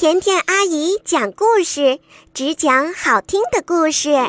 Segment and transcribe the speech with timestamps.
[0.00, 1.98] 甜甜阿姨讲故事，
[2.32, 4.14] 只讲好听的故事。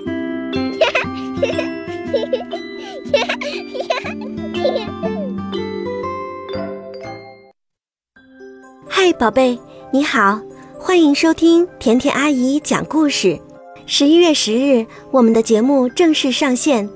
[8.90, 9.58] 嗨，宝贝，
[9.94, 10.42] 你好，
[10.78, 13.40] 欢迎收听甜甜阿姨讲故事。
[13.86, 16.90] 十一月十日，我们的节目正式上线，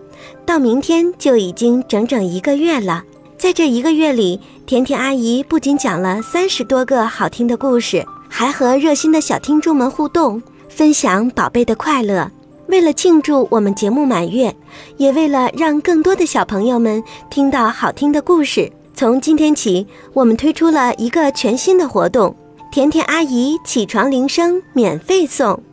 [0.46, 3.06] 到明天就已经整整一个月了。
[3.38, 8.06] 在这一个月里，甜甜阿姨不仅讲了三十多个好听的故事，
[8.38, 12.30] 还和热心的小听众们互动，分享宝贝的快乐。
[12.68, 14.54] 为了庆祝我们节目满月，
[14.98, 22.36] 也为了让更多的小朋友们听到好听的故事，从今天起，我们推出了一个全新的活动——
[22.74, 25.64] 甜甜阿姨起床铃声免费送。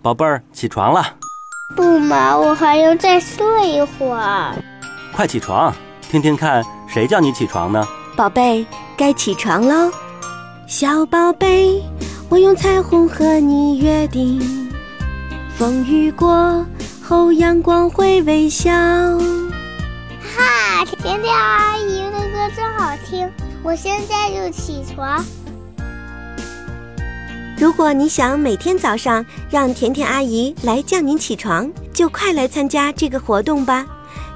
[0.00, 1.16] 宝贝儿，起床了。
[1.76, 4.54] 不嘛，我还要再睡一会儿。
[5.14, 5.70] 快起床，
[6.10, 7.86] 听听看，谁叫你起床呢？
[8.16, 8.64] 宝贝，
[8.96, 9.92] 该起床喽。
[10.68, 11.80] 小宝贝，
[12.28, 14.68] 我用彩虹和你约定，
[15.56, 16.66] 风雨过
[17.00, 18.72] 后阳光会微笑。
[18.74, 23.30] 哈，甜甜阿姨的歌真好听，
[23.62, 25.24] 我现在就起床。
[27.56, 33.86] 如果你想每天早上让甜甜阿姨来叫您起床，就快来参加这个活动吧。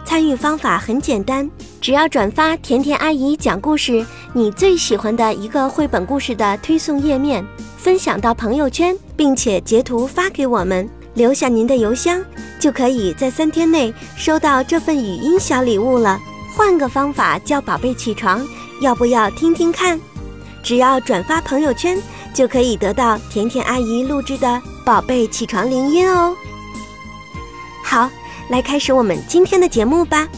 [0.04, 1.48] 参与方法很简单，
[1.80, 7.44] 只要转发甜甜阿姨讲故事你最喜欢的一个绘本故事的推送页面，
[7.76, 12.22] 分享到朋友圈，并且截图发给我们，留下您的邮箱，
[12.58, 16.20] 就可以在三天内收到这份语音小礼物了。
[16.56, 18.46] 换个方法叫宝贝起床，
[18.80, 20.00] 要不要听听看？
[20.62, 22.00] 只要转发朋友圈。
[22.32, 26.32] 就可以得到甜甜阿姨录制的宝贝起床铃音哦。
[27.82, 28.08] 好，
[28.48, 30.28] 来开始我们今天的节目吧。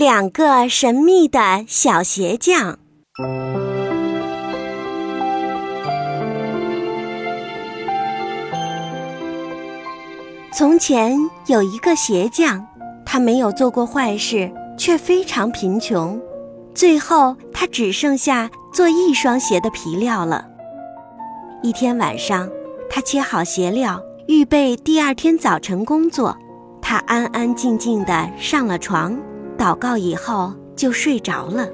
[0.00, 2.78] 两个神秘的小鞋匠。
[10.50, 12.66] 从前有一个鞋匠，
[13.04, 16.18] 他没有做过坏事，却非常贫穷。
[16.74, 20.46] 最后，他只剩下做一双鞋的皮料了。
[21.62, 22.48] 一天晚上，
[22.88, 26.34] 他切好鞋料，预备第二天早晨工作。
[26.80, 29.14] 他安安静静地上了床，
[29.60, 31.68] 祷告以后就睡着了。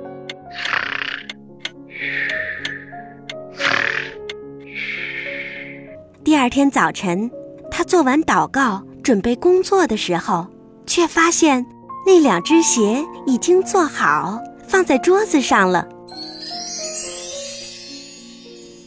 [6.24, 7.30] 第二天早晨，
[7.70, 10.48] 他做完祷告，准备工作的时候，
[10.84, 11.64] 却发现
[12.04, 14.42] 那两只鞋已经做好。
[14.66, 15.86] 放在桌子上了。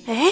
[0.08, 0.30] 哎，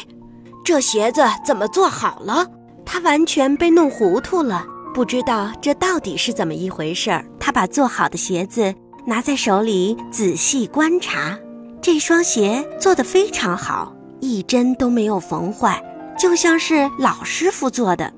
[0.65, 2.45] 这鞋子怎么做好了？
[2.85, 4.65] 他完全被弄糊涂了，
[4.97, 7.23] 不知道这到底是怎么一回事儿。
[7.39, 8.73] 他把做好的鞋子
[9.05, 11.37] 拿在手里仔细观察，
[11.79, 15.79] 这双鞋做得非常好，一针都没有缝坏，
[16.17, 18.11] 就像是老师傅做的。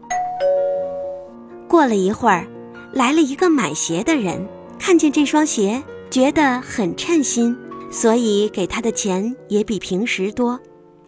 [1.68, 2.47] 过了一会儿，
[2.94, 4.47] 来了一个买鞋的人，
[4.79, 5.84] 看见这双鞋。
[6.09, 7.53] 觉得很称心，
[7.91, 10.57] 所以给他的钱也比平时多。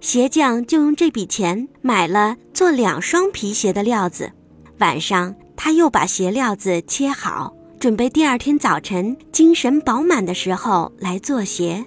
[0.01, 4.33] 鞋匠就用这笔钱买了做两双皮鞋的料子。
[4.79, 5.33] 晚上，
[5.63, 11.85] 他又把鞋料子切好，准备第二天早晨精神饱满的时候来做鞋。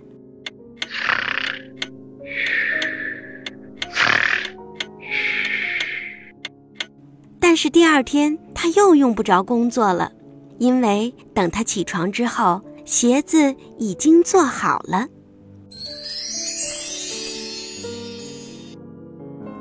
[7.41, 10.13] 但是第二天他又用不着工作了，
[10.59, 12.63] 因为等他起床之后。
[12.85, 15.09] 鞋子已经做好了，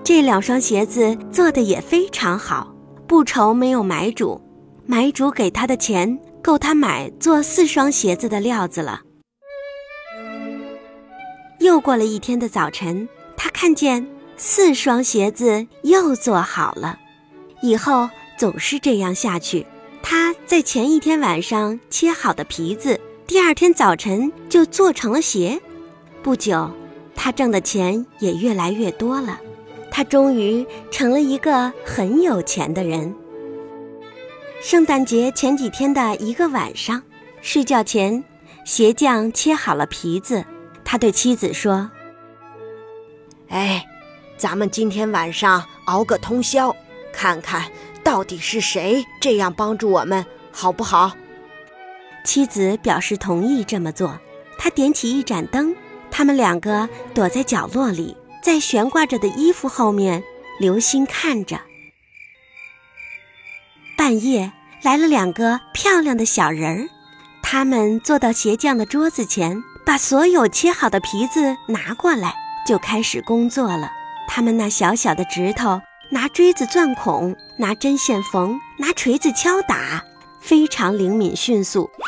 [0.03, 2.72] 这两双鞋子做的也非常好，
[3.13, 4.41] 不愁没有买主。
[4.88, 9.01] 买主给他的钱够他买做四双鞋子的料子了。
[11.59, 13.07] 又过了一天的早晨，
[13.38, 16.97] 他看见四双鞋子又做好了，
[17.62, 19.63] 以后总是这样下去。
[20.01, 23.00] 他在前一天晚上切好的皮子。
[23.27, 25.62] 第二天早晨就做成了鞋，
[26.24, 26.68] 不久，
[27.13, 29.39] 他挣的钱也越来越多了，
[29.95, 33.13] 他终于成了一个很有钱的人。
[34.60, 37.04] 圣诞节前几天的一个晚上，
[37.42, 38.24] 睡觉前，
[38.66, 40.44] 鞋匠切好了皮子，
[40.84, 41.92] 他对妻子说
[43.50, 43.86] ：“哎，
[44.36, 46.75] 咱们今天晚上熬个通宵，
[47.13, 47.69] 看看
[48.04, 51.12] 到底是谁这样帮助我们，好不好？”
[52.25, 54.19] 妻子表示同意这么做。
[54.57, 55.75] 他点起一盏灯，
[56.10, 60.22] 他们两个躲在角落里，在悬挂着的衣服后面
[60.60, 61.62] 留心看着。
[63.98, 64.51] 半夜
[64.84, 66.90] 来了两个漂亮的小人儿，
[67.42, 72.36] 他们坐到鞋匠的桌子前，把所有切好的皮子拿过来，
[72.68, 73.90] 就开始工作了。
[74.28, 75.80] 他们那小小的指头，
[76.10, 80.04] 拿锥子钻孔，拿针线缝，拿锤子敲打，
[80.42, 81.89] 非常灵敏迅速。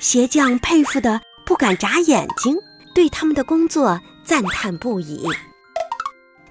[0.00, 2.56] 鞋匠佩服的不敢眨眼睛，
[2.94, 5.26] 对他们的工作赞叹不已。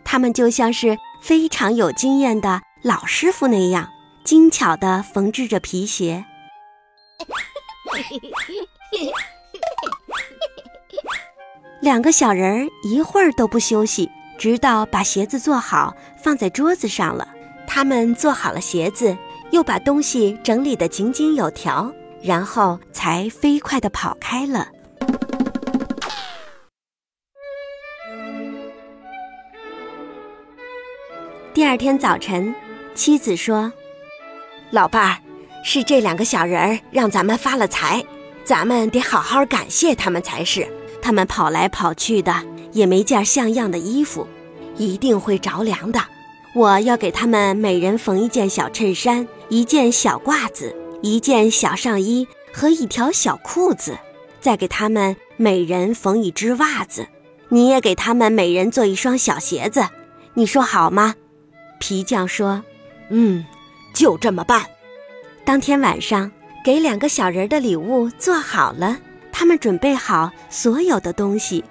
[0.03, 3.87] 他们就像是非常有经验的老师傅那样。
[4.25, 6.25] 精巧地缝制着皮鞋，
[11.79, 17.25] 两个小人儿一会儿都不休息，直到把鞋子做好放在桌子上了。
[17.65, 19.17] 他们做好了鞋子，
[19.51, 21.89] 又把东西整理得井井有条，
[22.21, 24.67] 然后才飞快地跑开了。
[31.59, 32.55] 第二天早晨，
[32.95, 33.69] 妻子说。
[34.71, 35.17] 老伴儿，
[35.61, 38.01] 是这两个小人儿让咱们发了财，
[38.45, 40.65] 咱们得好好感谢他们才是。
[41.01, 42.33] 他们跑来跑去的，
[42.71, 44.25] 也没件像样的衣服，
[44.77, 45.99] 一定会着凉的。
[46.55, 53.97] 我要给他们每人缝一件小衬衫、一件小褂子、一件小上衣和一条小裤子，
[54.39, 57.05] 再给他们每人缝一只袜子。
[57.49, 59.85] 你也给他们每人做一双小鞋子，
[60.35, 61.15] 你说好吗？
[61.79, 62.63] 皮匠说
[63.09, 63.45] ：“嗯。”
[63.91, 64.63] 就这么办。
[65.43, 66.31] 当天晚上，
[66.63, 68.99] 给两个小人的礼物做好了，
[69.31, 71.65] 他们准备好所有的东西，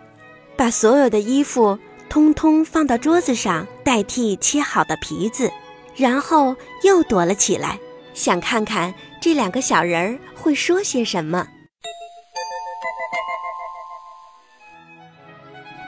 [0.56, 1.78] 把所有的衣服
[2.08, 5.50] 通通放到桌子上，代替切好的皮子，
[5.94, 7.78] 然后又躲了起来，
[8.14, 11.46] 想看看这两个小人会说些什么。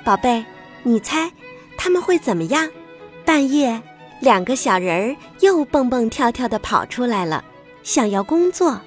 [0.04, 0.44] 宝贝，
[0.84, 1.30] 你猜
[1.76, 2.70] 他们会怎么样？
[3.24, 3.82] 半夜。
[4.20, 7.42] 两个小人儿又蹦蹦跳跳地跑出来了，
[7.82, 8.80] 想要工作，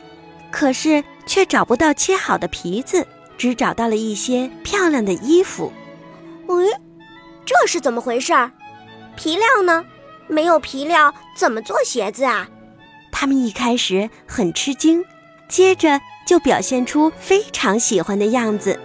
[0.52, 3.06] 可是却找不到切好的皮子，
[3.38, 5.74] 只找到了一些漂亮的衣服。
[6.46, 6.68] 喂，
[7.46, 8.34] 这是怎么回事？
[9.16, 9.84] 皮料呢？
[10.28, 12.48] 没有皮料怎么做鞋子啊？
[13.12, 15.04] 他们一开始很吃惊，
[15.48, 18.80] 接着就表现出非常喜欢的样子，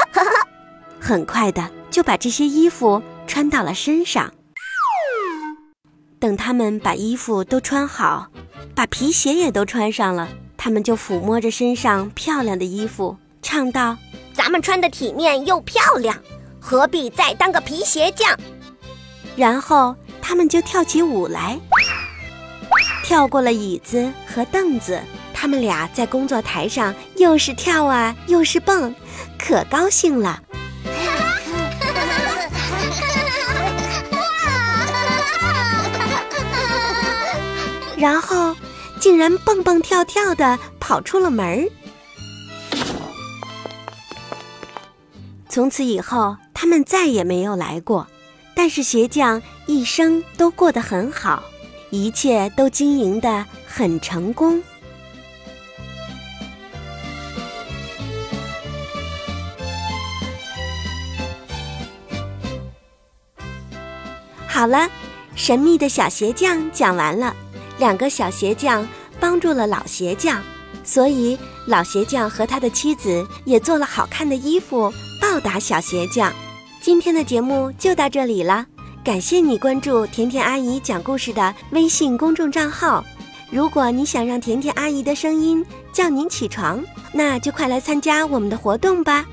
[0.98, 4.32] 很快的就把这些衣服穿到了身上。
[6.20, 8.28] 等他们把衣服都穿好，
[8.74, 13.96] 把皮鞋也都穿上了，他们就抚摸着身上漂亮的衣服，唱道
[14.34, 16.14] ：“咱们穿的体面又漂亮，
[16.60, 18.38] 何必再当个皮鞋匠？”
[19.34, 21.58] 然后他们就跳起舞来，
[23.02, 25.00] 跳过了椅子和凳子。
[25.32, 28.94] 他们俩在工作台上又是跳啊，又是蹦，
[29.38, 30.42] 可高兴了。
[38.00, 38.56] 然后，
[38.98, 41.68] 竟然蹦蹦跳跳的跑出了门儿。
[45.50, 48.06] 从此以后，他们再也没有来过。
[48.54, 51.42] 但是鞋匠一生都过得很好，
[51.90, 54.62] 一切都经营的很成功。
[64.46, 64.88] 好了，
[65.36, 67.36] 神秘的小鞋匠讲完了。
[67.80, 68.86] 两个小鞋匠
[69.18, 70.42] 帮助了老鞋匠，
[70.84, 76.30] 所以老鞋匠和他的妻子也做了好看的衣服报答小鞋匠。
[76.82, 78.66] 今天的节目就到这里了，
[79.02, 83.02] 感谢你关注甜甜阿姨讲故事的微信公众账号。
[83.50, 86.84] 如果你想让甜甜阿姨的声音叫您起床，
[87.14, 89.24] 那就快来参加我们的活动吧。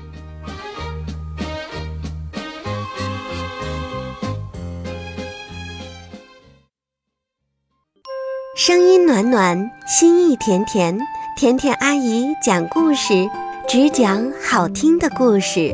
[8.58, 10.98] 声音暖暖，心意甜甜，
[11.36, 13.30] 甜甜阿姨讲故事，
[13.68, 15.72] 只讲好听的故事。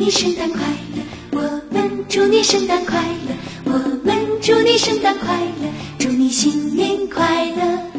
[0.00, 0.60] 你圣诞快
[0.96, 1.02] 乐，
[1.32, 1.40] 我
[1.70, 5.28] 们祝你圣诞快乐，我们祝你圣诞快
[5.62, 7.89] 乐，祝你新年快乐，